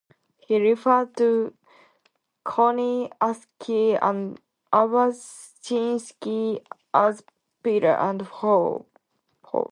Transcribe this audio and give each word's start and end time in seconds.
He 0.39 0.57
refers 0.59 1.09
to 1.17 1.53
Koryaksky 2.43 3.99
and 4.01 4.41
Avachinsky 4.73 6.63
as 6.91 7.23
Peter 7.61 7.91
and 7.91 8.25
Paul. 8.25 8.87